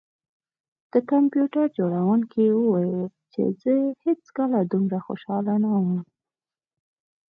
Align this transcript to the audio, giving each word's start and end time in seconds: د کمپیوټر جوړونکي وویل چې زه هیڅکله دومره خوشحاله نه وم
د 0.93 0.95
کمپیوټر 1.11 1.65
جوړونکي 1.77 2.43
وویل 2.49 3.01
چې 3.31 3.41
زه 3.61 3.73
هیڅکله 4.03 4.57
دومره 4.71 4.97
خوشحاله 5.05 5.53
نه 5.63 5.69
وم 5.75 5.99